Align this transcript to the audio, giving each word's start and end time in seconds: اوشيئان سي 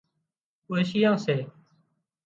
اوشيئان 0.69 1.17
سي 1.25 1.35